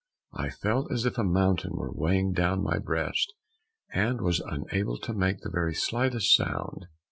[0.33, 3.35] I felt as if a mountain were weighing down my breast,
[3.93, 6.87] and was unable to make the very slightest sound.